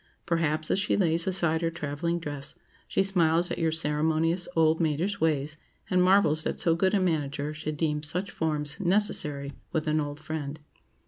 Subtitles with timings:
[0.25, 2.55] Perhaps, as she lays aside her travelling dress,
[2.87, 5.57] she smiles at your "ceremonious, old maidish ways,"
[5.91, 10.19] and marvels that so good a manager should deem such forms necessary with an old
[10.19, 10.57] friend.